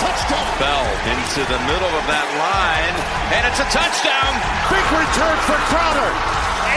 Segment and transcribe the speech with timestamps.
[0.00, 0.48] touchdown.
[0.56, 2.96] Bell into the middle of that line,
[3.36, 4.32] and it's a touchdown.
[4.72, 6.10] Big return for Crowder.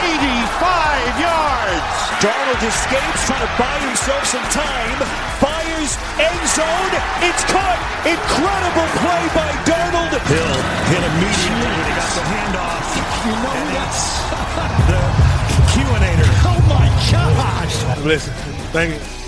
[0.04, 1.88] 85 yards.
[2.20, 4.98] Darnold escapes, trying to buy himself some time.
[5.40, 6.92] Fires end zone.
[7.24, 7.80] It's caught.
[8.04, 10.12] Incredible play by Darnold.
[10.28, 10.56] Hill
[10.92, 12.88] hit immediately when he got the handoff.
[13.24, 14.20] You know who that's?
[14.92, 15.00] The
[15.72, 16.28] QAnator.
[16.44, 18.04] Oh my gosh.
[18.04, 18.32] Listen,
[18.72, 19.23] thank you.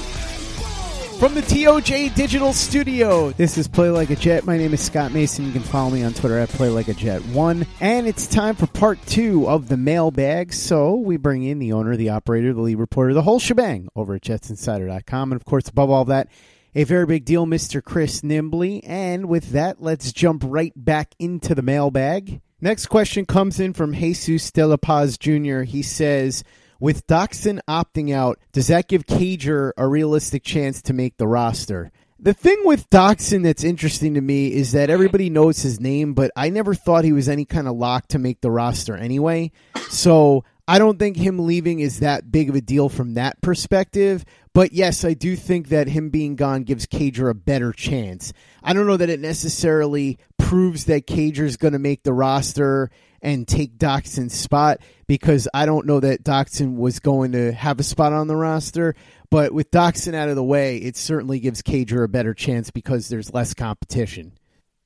[1.18, 4.44] From the TOJ Digital Studio, this is Play Like a Jet.
[4.44, 5.46] My name is Scott Mason.
[5.46, 8.54] You can follow me on Twitter at Play Like a Jet One, and it's time
[8.54, 10.52] for part two of the mailbag.
[10.52, 14.14] So we bring in the owner, the operator, the lead reporter, the whole shebang over
[14.14, 16.28] at JetsInsider.com, and of course, above all that,
[16.74, 17.82] a very big deal, Mr.
[17.82, 18.82] Chris Nimbley.
[18.84, 22.42] And with that, let's jump right back into the mailbag.
[22.60, 25.62] Next question comes in from Jesus De La Paz Jr.
[25.62, 26.44] He says.
[26.78, 31.90] With Doctson opting out, does that give Cager a realistic chance to make the roster?
[32.18, 36.30] The thing with Doctson that's interesting to me is that everybody knows his name, but
[36.36, 39.52] I never thought he was any kind of lock to make the roster anyway.
[39.88, 44.24] So I don't think him leaving is that big of a deal from that perspective.
[44.52, 48.32] But yes, I do think that him being gone gives Cager a better chance.
[48.62, 52.90] I don't know that it necessarily proves that Cager's going to make the roster
[53.26, 57.82] and take Doctson's spot because I don't know that Doctson was going to have a
[57.82, 58.94] spot on the roster.
[59.30, 63.08] But with Doctson out of the way, it certainly gives Cager a better chance because
[63.08, 64.38] there's less competition.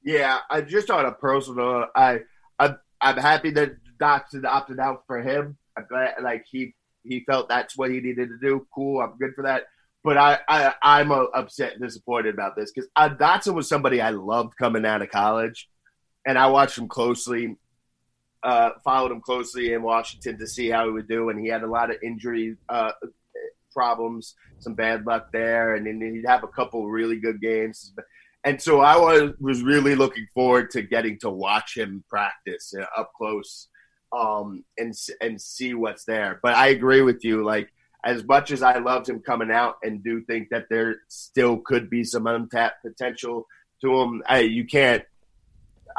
[0.02, 2.20] Yeah, I just on a personal, I,
[2.58, 5.58] I I'm happy that Doctson opted out for him.
[5.77, 8.66] I'm glad, like he he felt that's what he needed to do.
[8.75, 9.65] Cool, I'm good for that.
[10.03, 14.00] But I, I I'm uh, upset and disappointed about this because uh, Doctson was somebody
[14.00, 15.69] I loved coming out of college,
[16.26, 17.59] and I watched him closely
[18.43, 21.62] uh, followed him closely in Washington to see how he would do, and he had
[21.62, 22.93] a lot of injury uh,
[23.73, 27.93] problems, some bad luck there, and then he'd have a couple really good games.
[28.45, 32.87] And so I was was really looking forward to getting to watch him practice uh,
[32.99, 33.69] up close
[34.17, 36.41] um, and and see what's there.
[36.43, 37.69] But I agree with you, like.
[38.03, 41.91] As much as I loved him coming out and do think that there still could
[41.91, 43.47] be some untapped potential
[43.83, 45.05] to him, I, you can't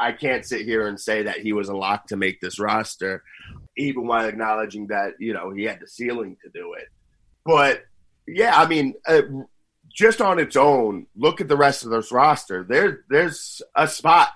[0.02, 3.22] I can't sit here and say that he was a lock to make this roster,
[3.76, 6.88] even while acknowledging that you know he had the ceiling to do it.
[7.44, 7.84] But
[8.26, 9.22] yeah, I mean, uh,
[9.92, 12.64] just on its own, look at the rest of this roster.
[12.68, 14.30] There, there's a spot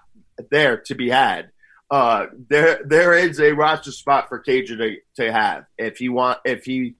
[0.50, 1.50] there to be had.
[1.90, 6.38] Uh, there, there is a roster spot for Cager to, to have if he want,
[6.44, 6.96] if he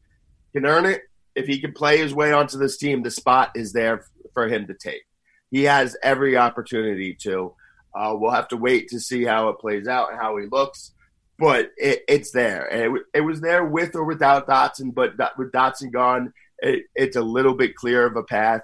[0.52, 1.02] can earn it,
[1.34, 4.66] if he can play his way onto this team, the spot is there for him
[4.68, 5.02] to take.
[5.50, 7.54] He has every opportunity to.
[7.96, 10.92] Uh, we'll have to wait to see how it plays out and how he looks,
[11.38, 12.66] but it, it's there.
[12.66, 17.16] And it, it, was there with or without Doctson, but with Doctson gone, it, it's
[17.16, 18.62] a little bit clear of a path.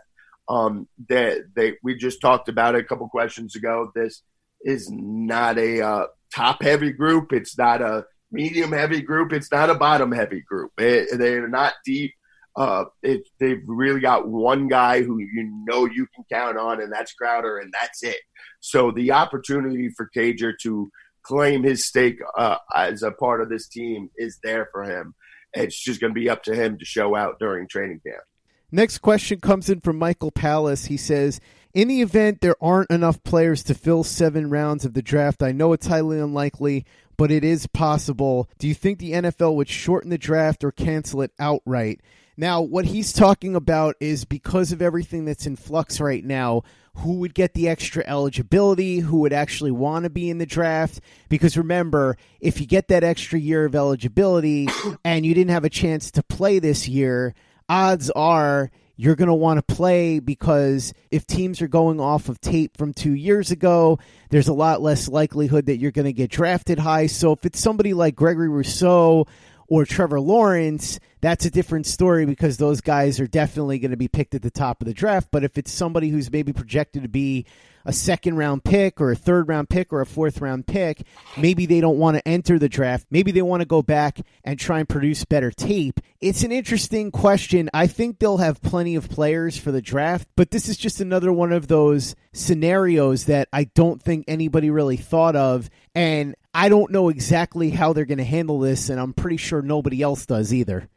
[0.48, 3.91] Um, that they, they, we just talked about it a couple questions ago.
[3.94, 4.22] This
[4.60, 7.32] is not a uh, top heavy group.
[7.32, 9.32] It's not a medium heavy group.
[9.32, 10.72] It's not a bottom heavy group.
[10.78, 12.12] It, they're not deep.
[12.55, 16.93] Uh, it, they've really got one guy who you know you can count on, and
[16.93, 18.19] that's Crowder, and that's it.
[18.61, 20.91] So the opportunity for Cager to
[21.23, 25.15] claim his stake uh, as a part of this team is there for him.
[25.55, 28.23] It's just going to be up to him to show out during training camp.
[28.71, 30.87] Next question comes in from Michael Palace.
[30.87, 31.41] He says,
[31.75, 35.53] In the event there aren't enough players to fill seven rounds of the draft, I
[35.53, 36.87] know it's highly unlikely,
[37.19, 38.49] but it is possible.
[38.59, 42.01] Do you think the NFL would shorten the draft or cancel it outright?
[42.43, 46.65] Now, what he's talking about is because of everything that's in flux right now,
[46.95, 50.99] who would get the extra eligibility, who would actually want to be in the draft.
[51.29, 54.67] Because remember, if you get that extra year of eligibility
[55.05, 57.33] and you didn't have a chance to play this year,
[57.69, 62.41] odds are you're going to want to play because if teams are going off of
[62.41, 64.00] tape from two years ago,
[64.31, 67.06] there's a lot less likelihood that you're going to get drafted high.
[67.06, 69.27] So if it's somebody like Gregory Rousseau
[69.73, 74.07] or Trevor Lawrence, that's a different story because those guys are definitely going to be
[74.07, 75.29] picked at the top of the draft.
[75.31, 77.47] But if it's somebody who's maybe projected to be
[77.84, 81.06] a second round pick or a third round pick or a fourth round pick,
[81.37, 83.06] maybe they don't want to enter the draft.
[83.11, 86.00] Maybe they want to go back and try and produce better tape.
[86.20, 87.69] It's an interesting question.
[87.75, 91.32] I think they'll have plenty of players for the draft, but this is just another
[91.32, 95.69] one of those scenarios that I don't think anybody really thought of.
[95.94, 99.62] And I don't know exactly how they're going to handle this, and I'm pretty sure
[99.62, 100.88] nobody else does either.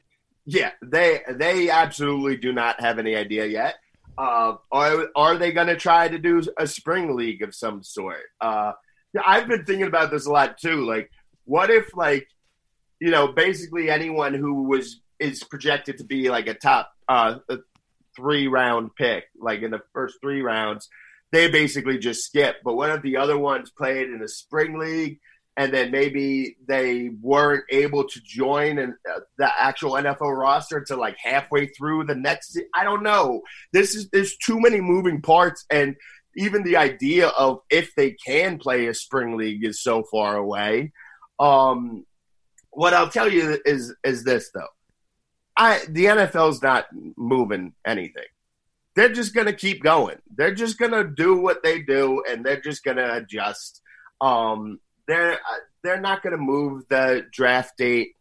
[0.46, 3.76] Yeah, they they absolutely do not have any idea yet.
[4.18, 8.24] Uh, are are they going to try to do a spring league of some sort?
[8.40, 8.72] Uh,
[9.26, 10.86] I've been thinking about this a lot too.
[10.86, 11.10] Like,
[11.46, 12.28] what if like
[13.00, 17.58] you know basically anyone who was is projected to be like a top uh, a
[18.16, 20.90] three round pick, like in the first three rounds,
[21.32, 22.58] they basically just skip.
[22.64, 25.20] But what if the other ones played in a spring league?
[25.58, 30.96] And then maybe they weren't able to join in, uh, the actual NFL roster to
[30.96, 32.60] like halfway through the next.
[32.74, 33.42] I don't know.
[33.72, 35.96] This is there's too many moving parts, and
[36.36, 40.92] even the idea of if they can play a spring league is so far away.
[41.40, 42.06] Um,
[42.72, 44.68] what I'll tell you is is this though,
[45.58, 46.86] I the NFL's not
[47.16, 48.26] moving anything.
[48.96, 50.18] They're just gonna keep going.
[50.36, 53.82] They're just gonna do what they do, and they're just gonna adjust.
[54.20, 58.16] Um, they're uh, they're not going to move the draft date.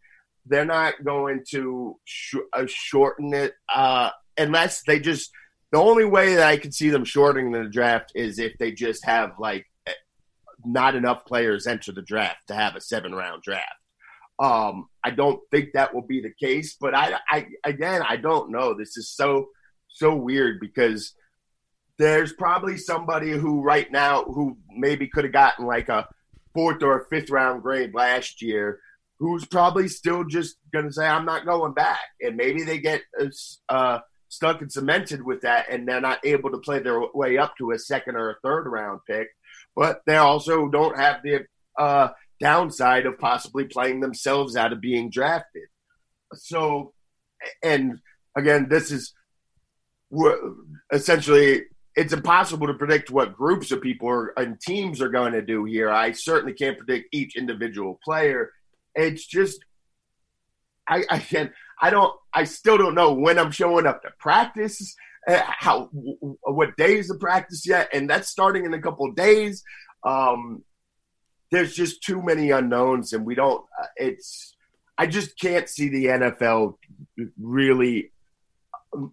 [0.47, 5.31] They're not going to sh- uh, shorten it uh, unless they just.
[5.73, 9.05] The only way that I can see them shortening the draft is if they just
[9.07, 9.93] have like eh,
[10.65, 13.75] not enough players enter the draft to have a seven round draft.
[14.39, 18.51] Um, I don't think that will be the case, but I, I again, I don't
[18.51, 18.75] know.
[18.75, 19.49] This is so
[19.89, 21.15] so weird because
[21.99, 26.09] there's probably somebody who right now who maybe could have gotten like a
[26.55, 28.81] fourth or fifth round grade last year
[29.19, 32.01] who's probably still just going to say, I'm not going back.
[32.21, 33.03] And maybe they get
[33.69, 37.57] uh, stuck and cemented with that and they're not able to play their way up
[37.59, 39.29] to a second or a third round pick.
[39.77, 41.47] But they also don't have the
[41.79, 42.09] uh,
[42.41, 45.69] downside of possibly playing themselves out of being drafted.
[46.35, 46.93] So,
[47.63, 48.01] and
[48.37, 49.15] again, this is
[50.93, 51.63] essentially
[51.97, 55.65] it's impossible to predict what groups of people are, and teams are going to do
[55.65, 55.91] here.
[55.91, 58.51] I certainly can't predict each individual player.
[58.95, 59.65] It's just,
[60.89, 64.95] I, I can I don't, I still don't know when I'm showing up to practice,
[65.29, 69.63] uh, how, what days of practice yet, and that's starting in a couple days.
[70.05, 70.65] Um,
[71.51, 73.65] there's just too many unknowns, and we don't.
[73.81, 74.57] Uh, it's,
[74.97, 76.77] I just can't see the NFL
[77.41, 78.13] really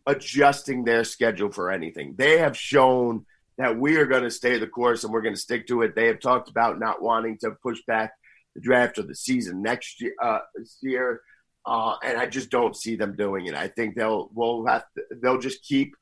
[0.05, 2.15] adjusting their schedule for anything.
[2.17, 3.25] They have shown
[3.57, 5.95] that we are going to stay the course and we're going to stick to it.
[5.95, 8.13] They have talked about not wanting to push back
[8.55, 10.13] the draft or the season next year.
[10.21, 10.39] Uh,
[10.81, 11.21] year,
[11.65, 13.55] uh, and I just don't see them doing it.
[13.55, 15.95] I think they'll will have to, they'll just keep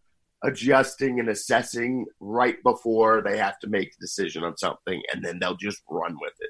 [0.43, 5.37] adjusting and assessing right before they have to make a decision on something, and then
[5.39, 6.49] they'll just run with it.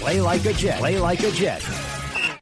[0.00, 0.78] Play like a Jet.
[0.78, 1.62] Play like a Jet.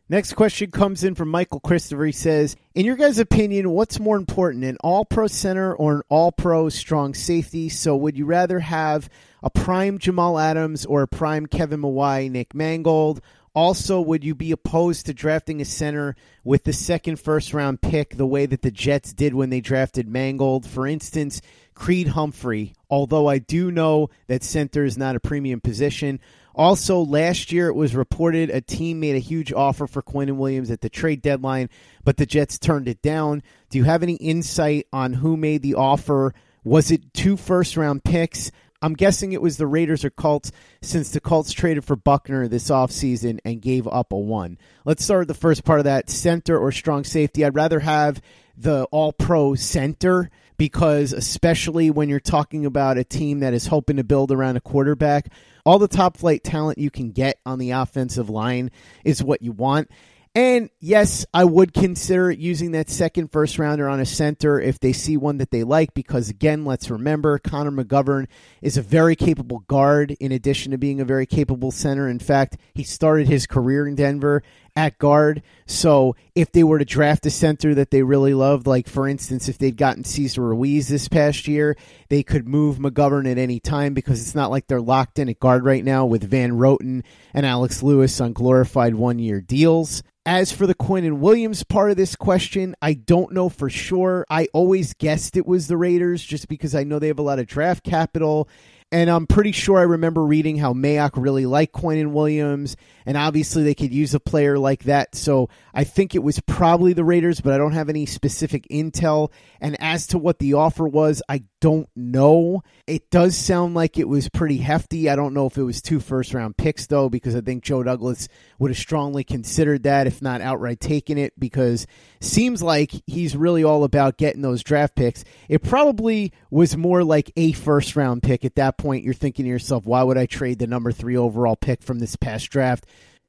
[0.09, 2.05] Next question comes in from Michael Christopher.
[2.05, 6.03] He says, In your guys' opinion, what's more important, an all pro center or an
[6.11, 7.69] all pro strong safety?
[7.71, 9.09] So would you rather have
[9.43, 13.23] a prime Jamal Adams or a prime Kevin Mawae, Nick Mangold?
[13.55, 18.17] Also, would you be opposed to drafting a center with the second first round pick
[18.17, 20.67] the way that the Jets did when they drafted Mangold?
[20.67, 21.41] For instance,
[21.75, 26.21] Creed Humphrey, although I do know that center is not a premium position.
[26.55, 30.71] Also, last year it was reported a team made a huge offer for Quinnen Williams
[30.71, 31.69] at the trade deadline,
[32.05, 33.43] but the Jets turned it down.
[33.71, 36.33] Do you have any insight on who made the offer?
[36.63, 38.51] Was it two first round picks?
[38.85, 42.69] I'm guessing it was the Raiders or Colts since the Colts traded for Buckner this
[42.69, 44.59] offseason and gave up a one.
[44.85, 47.45] Let's start with the first part of that center or strong safety.
[47.45, 48.21] I'd rather have
[48.57, 53.97] the all pro center because, especially when you're talking about a team that is hoping
[53.97, 55.33] to build around a quarterback,
[55.64, 58.71] all the top flight talent you can get on the offensive line
[59.04, 59.90] is what you want.
[60.37, 64.92] And yes, I would consider using that second first rounder on a center if they
[64.92, 68.26] see one that they like, because again, let's remember Connor McGovern
[68.61, 72.09] is a very capable guard in addition to being a very capable center.
[72.09, 74.42] In fact, he started his career in Denver
[74.76, 75.43] at guard.
[75.66, 79.49] So if they were to draft a center that they really loved, like for instance,
[79.49, 81.76] if they'd gotten Cesar Ruiz this past year,
[82.09, 85.40] they could move McGovern at any time because it's not like they're locked in at
[85.40, 87.02] guard right now with Van Roten
[87.33, 90.02] and Alex Lewis on glorified one year deals.
[90.26, 94.25] As for the Quinnen Williams part of this question, I don't know for sure.
[94.31, 97.38] I always guessed it was the Raiders just because I know they have a lot
[97.38, 98.49] of draft capital
[98.93, 102.76] and I'm pretty sure I remember reading how Mayock really liked Quinnen Williams,
[103.07, 105.14] and obviously they could use a player like that.
[105.14, 109.33] So I think it was probably the Raiders, but I don't have any specific intel.
[109.61, 112.62] And as to what the offer was, I don't know.
[112.87, 115.09] It does sound like it was pretty hefty.
[115.09, 117.83] I don't know if it was two first round picks, though, because I think Joe
[117.83, 121.87] Douglas would have strongly considered that, if not outright taken it, because
[122.21, 125.25] seems like he's really all about getting those draft picks.
[125.49, 129.49] It probably was more like a first round pick at that point you're thinking to
[129.49, 132.87] yourself, why would I trade the number three overall pick from this past draft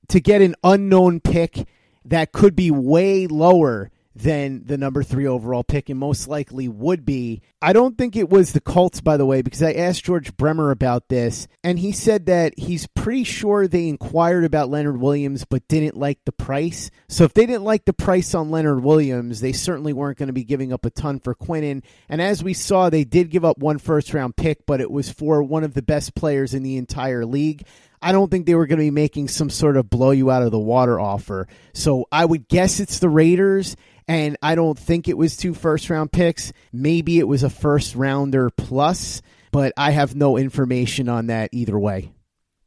[0.09, 1.67] to get an unknown pick
[2.05, 7.05] that could be way lower than the number three overall pick and most likely would
[7.05, 7.41] be.
[7.61, 10.71] I don't think it was the Colts, by the way, because I asked George Bremer
[10.71, 15.67] about this, and he said that he's pretty sure they inquired about Leonard Williams but
[15.67, 16.91] didn't like the price.
[17.09, 20.33] So if they didn't like the price on Leonard Williams, they certainly weren't going to
[20.33, 21.83] be giving up a ton for Quinnen.
[22.07, 25.09] And as we saw, they did give up one first round pick, but it was
[25.09, 27.65] for one of the best players in the entire league.
[28.01, 30.43] I don't think they were going to be making some sort of blow you out
[30.43, 31.47] of the water offer.
[31.73, 33.75] So I would guess it's the Raiders
[34.07, 36.53] and I don't think it was two first round picks.
[36.71, 39.21] Maybe it was a first rounder plus,
[39.51, 42.11] but I have no information on that either way.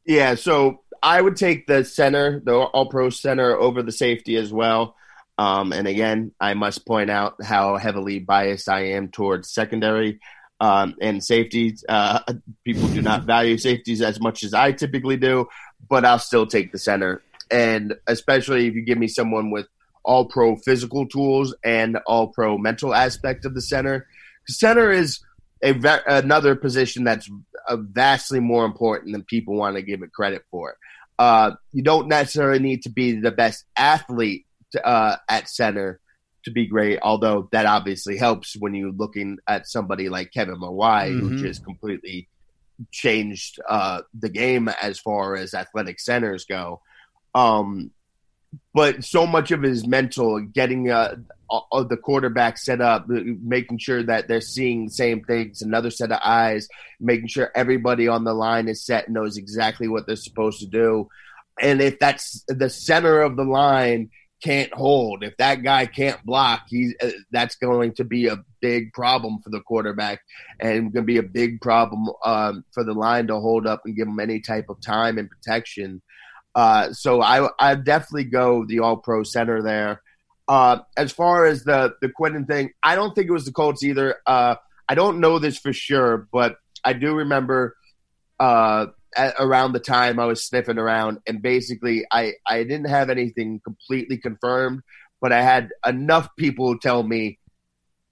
[0.05, 4.53] Yeah, so I would take the center, the all pro center, over the safety as
[4.53, 4.97] well.
[5.37, 10.19] Um, and again, I must point out how heavily biased I am towards secondary
[10.61, 11.85] um, and safeties.
[11.89, 12.21] Uh,
[12.65, 15.47] people do not value safeties as much as I typically do,
[15.89, 17.23] but I'll still take the center.
[17.51, 19.67] And especially if you give me someone with
[20.09, 24.07] all pro physical tools and all pro mental aspect of the center.
[24.49, 25.21] Center is
[25.63, 25.75] a
[26.07, 27.29] another position that's
[27.69, 30.77] uh, vastly more important than people want to give it credit for.
[31.19, 34.47] Uh, you don't necessarily need to be the best athlete
[34.83, 36.01] uh, at center
[36.45, 41.11] to be great, although that obviously helps when you're looking at somebody like Kevin Mawae,
[41.11, 41.29] mm-hmm.
[41.29, 42.29] who just completely
[42.93, 46.81] changed uh, the game as far as athletic centers go.
[47.35, 47.91] Um,
[48.73, 51.17] but so much of his mental, getting uh,
[51.51, 56.13] uh, the quarterback set up, making sure that they're seeing the same things, another set
[56.13, 56.69] of eyes,
[57.01, 60.67] making sure everybody on the line is set and knows exactly what they're supposed to
[60.67, 61.09] do.
[61.61, 64.11] and if that's the center of the line
[64.43, 68.93] can't hold, if that guy can't block, he's uh, that's going to be a big
[68.93, 70.21] problem for the quarterback,
[70.61, 73.97] and going to be a big problem um, for the line to hold up and
[73.97, 76.01] give him any type of time and protection.
[76.55, 80.03] Uh, so I I definitely go the All Pro center there.
[80.47, 83.83] Uh, as far as the the Quinnen thing, I don't think it was the Colts
[83.83, 84.17] either.
[84.27, 84.55] Uh,
[84.89, 87.77] I don't know this for sure, but I do remember
[88.41, 88.87] uh,
[89.19, 93.61] at, around the time I was sniffing around, and basically I I didn't have anything
[93.63, 94.83] completely confirmed,
[95.21, 97.39] but I had enough people tell me,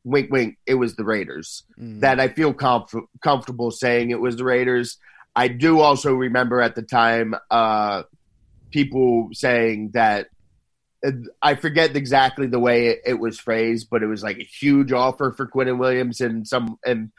[0.05, 1.63] wink wink, it was the Raiders.
[1.81, 2.01] Mm.
[2.01, 4.99] That I feel comf- comfortable saying it was the Raiders.
[5.35, 8.03] I do also remember at the time uh,
[8.71, 10.29] people saying that
[11.41, 14.93] I forget exactly the way it, it, was phrased, but it was like a huge
[14.93, 17.13] offer for Quinnen Williams, and some and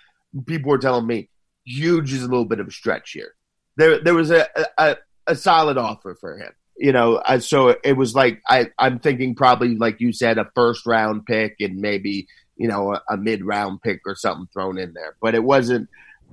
[0.45, 1.29] people were telling me
[1.63, 3.33] huge is a little bit of a stretch here
[3.77, 6.51] there there was a, a, a solid offer for him.
[6.79, 10.85] You know, so it was like I I'm thinking probably like you said a first
[10.85, 14.93] round pick and maybe you know a, a mid round pick or something thrown in
[14.93, 15.89] there, but it wasn't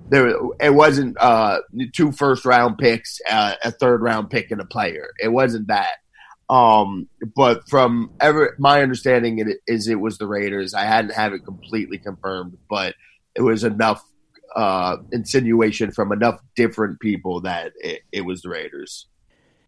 [0.08, 0.34] there.
[0.60, 1.60] It wasn't uh,
[1.94, 5.08] two first round picks, uh, a third round pick, and a player.
[5.18, 5.96] It wasn't that.
[6.50, 10.74] Um, but from ever my understanding it is it was the Raiders.
[10.74, 12.94] I hadn't have it completely confirmed, but
[13.34, 14.04] it was enough
[14.56, 19.06] uh, insinuation from enough different people that it, it was the Raiders.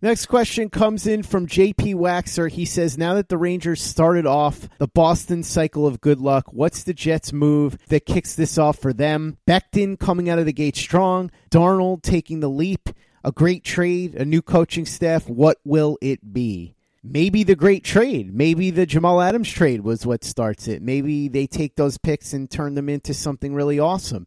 [0.03, 2.51] Next question comes in from JP Waxer.
[2.51, 6.85] He says, Now that the Rangers started off the Boston cycle of good luck, what's
[6.85, 9.39] the Jets' move that kicks this off for them?
[9.49, 12.91] Becton coming out of the gate strong, Darnold taking the leap,
[13.25, 15.29] a great trade, a new coaching staff.
[15.29, 16.77] What will it be?
[17.03, 18.35] Maybe the great trade.
[18.35, 20.83] Maybe the Jamal Adams trade was what starts it.
[20.83, 24.27] Maybe they take those picks and turn them into something really awesome.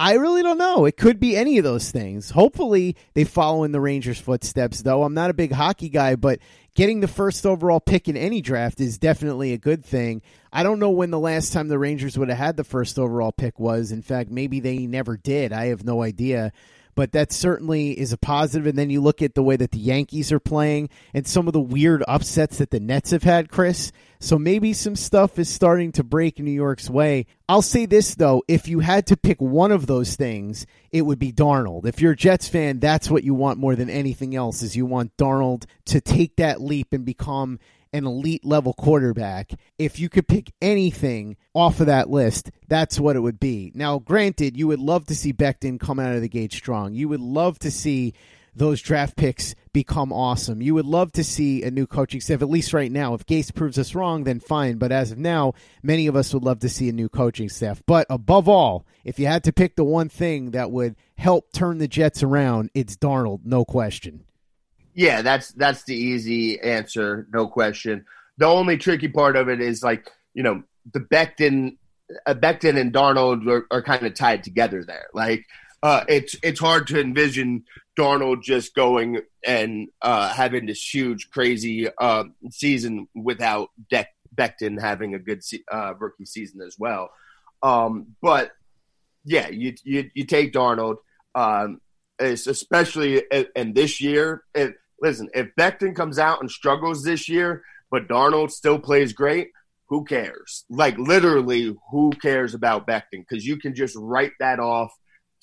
[0.00, 0.84] I really don't know.
[0.84, 2.30] It could be any of those things.
[2.30, 5.02] Hopefully, they follow in the Rangers' footsteps, though.
[5.02, 6.38] I'm not a big hockey guy, but
[6.74, 10.22] getting the first overall pick in any draft is definitely a good thing.
[10.52, 13.32] I don't know when the last time the Rangers would have had the first overall
[13.32, 13.90] pick was.
[13.90, 15.52] In fact, maybe they never did.
[15.52, 16.52] I have no idea
[16.98, 18.66] but that certainly is a positive.
[18.66, 21.52] And then you look at the way that the Yankees are playing and some of
[21.52, 23.92] the weird upsets that the Nets have had, Chris.
[24.18, 27.26] So maybe some stuff is starting to break New York's way.
[27.48, 31.20] I'll say this though, if you had to pick one of those things, it would
[31.20, 31.86] be Darnold.
[31.86, 34.84] If you're a Jets fan, that's what you want more than anything else is you
[34.84, 37.60] want Darnold to take that leap and become
[37.92, 43.16] an elite level quarterback, if you could pick anything off of that list, that's what
[43.16, 43.72] it would be.
[43.74, 46.94] Now, granted, you would love to see Becton come out of the gate strong.
[46.94, 48.14] You would love to see
[48.54, 50.60] those draft picks become awesome.
[50.60, 53.14] You would love to see a new coaching staff, at least right now.
[53.14, 54.78] If Gase proves us wrong, then fine.
[54.78, 57.82] But as of now, many of us would love to see a new coaching staff.
[57.86, 61.78] But above all, if you had to pick the one thing that would help turn
[61.78, 64.24] the Jets around, it's Darnold, no question.
[64.98, 68.04] Yeah, that's that's the easy answer, no question.
[68.38, 71.76] The only tricky part of it is like you know the Becton,
[72.26, 75.06] uh, Becton and Darnold are, are kind of tied together there.
[75.14, 75.46] Like
[75.84, 77.62] uh, it's it's hard to envision
[77.96, 85.14] Darnold just going and uh, having this huge, crazy uh, season without De- Becton having
[85.14, 87.10] a good se- uh, rookie season as well.
[87.62, 88.50] Um, but
[89.24, 90.96] yeah, you, you you take Darnold,
[91.36, 91.80] um,
[92.18, 94.42] especially in, in this year.
[94.56, 99.50] It, listen, if Becton comes out and struggles this year, but Darnold still plays great,
[99.88, 100.64] who cares?
[100.68, 103.24] Like literally, who cares about Becton?
[103.28, 104.92] Because you can just write that off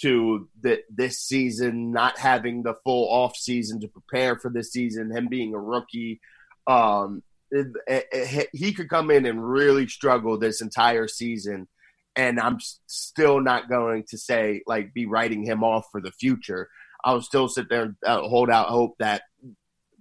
[0.01, 5.15] to the, this season, not having the full off season to prepare for this season,
[5.15, 6.19] him being a rookie.
[6.67, 11.67] Um, it, it, it, he could come in and really struggle this entire season,
[12.15, 16.69] and I'm still not going to say like be writing him off for the future.
[17.05, 19.21] I'll still sit there and uh, hold out hope that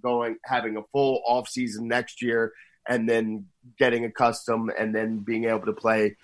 [0.01, 2.51] going having a full off season next year
[2.87, 3.45] and then
[3.79, 6.17] getting accustomed and then being able to play.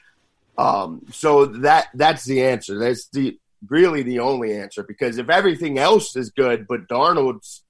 [0.58, 2.78] Um, so that that's the answer.
[2.78, 3.39] That's the
[3.70, 7.63] really the only answer because if everything else is good, but Darnold's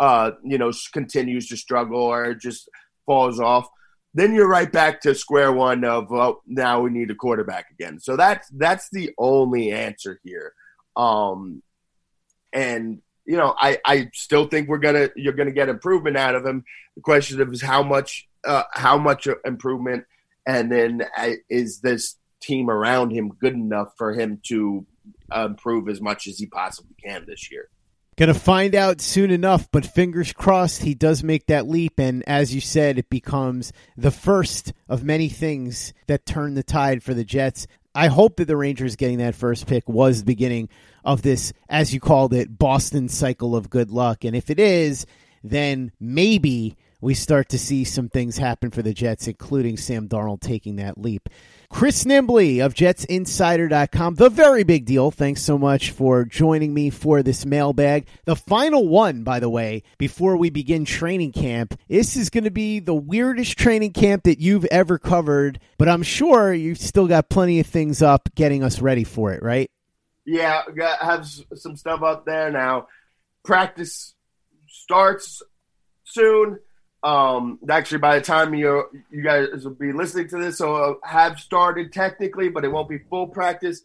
[0.00, 2.68] uh, you know continues to struggle or just
[3.06, 3.68] falls off,
[4.14, 7.98] then you're right back to square one of well, now we need a quarterback again.
[7.98, 10.52] So that's that's the only answer here.
[10.96, 11.62] Um,
[12.52, 16.46] and you know, I, I still think we're gonna you're gonna get improvement out of
[16.46, 16.64] him.
[16.96, 20.06] The question is how much uh, how much improvement,
[20.46, 24.86] and then uh, is this team around him good enough for him to
[25.30, 27.68] uh, improve as much as he possibly can this year?
[28.16, 32.00] Gonna find out soon enough, but fingers crossed he does make that leap.
[32.00, 37.02] And as you said, it becomes the first of many things that turn the tide
[37.02, 37.66] for the Jets.
[37.94, 40.68] I hope that the Rangers getting that first pick was the beginning
[41.08, 44.24] of this, as you called it, Boston cycle of good luck.
[44.24, 45.06] And if it is,
[45.42, 50.40] then maybe we start to see some things happen for the Jets, including Sam Darnold
[50.40, 51.28] taking that leap.
[51.70, 55.10] Chris Nimbley of JetsInsider.com, the very big deal.
[55.10, 58.06] Thanks so much for joining me for this mailbag.
[58.24, 61.78] The final one, by the way, before we begin training camp.
[61.88, 66.02] This is going to be the weirdest training camp that you've ever covered, but I'm
[66.02, 69.70] sure you've still got plenty of things up getting us ready for it, right?
[70.28, 72.88] Yeah, got have some stuff up there now.
[73.44, 74.14] Practice
[74.68, 75.42] starts
[76.04, 76.58] soon.
[77.02, 80.94] Um, actually, by the time you you guys will be listening to this, so uh,
[81.02, 83.80] have started technically, but it won't be full practice.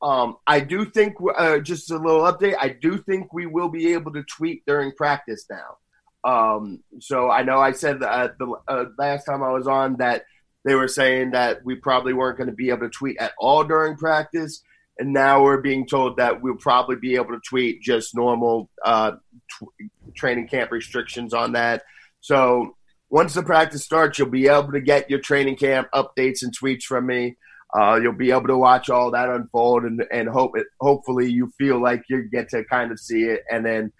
[0.00, 2.54] Um, I do think uh, just a little update.
[2.60, 5.78] I do think we will be able to tweet during practice now.
[6.22, 10.26] Um, so I know I said that the uh, last time I was on that
[10.64, 13.64] they were saying that we probably weren't going to be able to tweet at all
[13.64, 14.62] during practice,
[14.98, 19.12] and now we're being told that we'll probably be able to tweet just normal uh,
[19.58, 21.82] t- training camp restrictions on that.
[22.20, 22.76] So
[23.10, 26.82] once the practice starts, you'll be able to get your training camp updates and tweets
[26.82, 27.36] from me.
[27.74, 31.52] Uh, you'll be able to watch all that unfold, and and hope it, hopefully you
[31.58, 33.42] feel like you get to kind of see it.
[33.50, 33.92] And then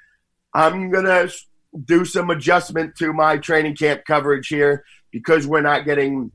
[0.55, 1.29] I'm gonna
[1.85, 6.33] do some adjustment to my training camp coverage here because we're not getting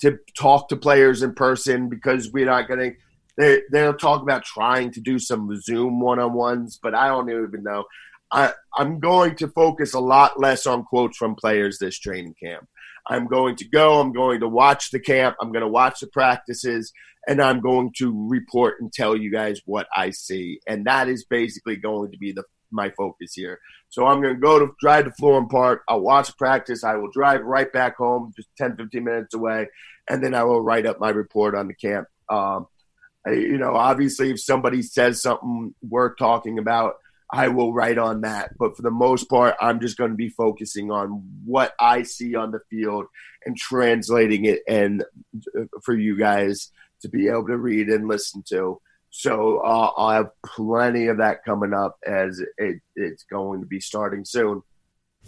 [0.00, 2.96] to talk to players in person because we're not getting.
[3.40, 7.30] They they'll talk about trying to do some Zoom one on ones, but I don't
[7.30, 7.84] even know.
[8.32, 12.68] I, I'm going to focus a lot less on quotes from players this training camp.
[13.08, 16.06] I'm going to go, I'm going to watch the camp, I'm going to watch the
[16.06, 16.92] practices,
[17.26, 20.60] and I'm going to report and tell you guys what I see.
[20.66, 23.58] And that is basically going to be the my focus here.
[23.88, 25.82] So I'm going to go to drive to Florham Park.
[25.88, 26.84] I'll watch practice.
[26.84, 29.68] I will drive right back home, just 10, 15 minutes away,
[30.08, 32.06] and then I will write up my report on the camp.
[32.28, 32.68] Um,
[33.26, 36.94] you know, obviously, if somebody says something worth talking about,
[37.32, 38.52] I will write on that.
[38.58, 42.34] But for the most part, I'm just going to be focusing on what I see
[42.34, 43.06] on the field
[43.46, 45.04] and translating it and
[45.56, 46.70] uh, for you guys
[47.02, 48.80] to be able to read and listen to.
[49.10, 53.80] So uh, I'll have plenty of that coming up as it, it's going to be
[53.80, 54.62] starting soon.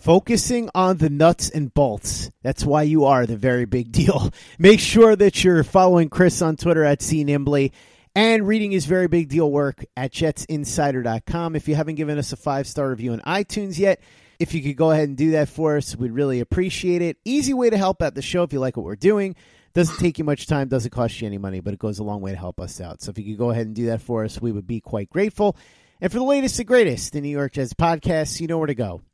[0.02, 2.28] Focusing on the nuts and bolts.
[2.42, 4.32] That's why you are the very big deal.
[4.58, 7.70] Make sure that you're following Chris on Twitter at CNimbley
[8.12, 11.54] and reading his very big deal work at jetsinsider.com.
[11.54, 14.00] If you haven't given us a five star review on iTunes yet,
[14.40, 17.16] if you could go ahead and do that for us, we'd really appreciate it.
[17.24, 19.36] Easy way to help out the show if you like what we're doing.
[19.72, 22.20] Doesn't take you much time, doesn't cost you any money, but it goes a long
[22.20, 23.02] way to help us out.
[23.02, 25.10] So if you could go ahead and do that for us, we would be quite
[25.10, 25.56] grateful.
[26.00, 28.74] And for the latest and greatest in New York Jets podcasts, you know where to
[28.74, 29.02] go.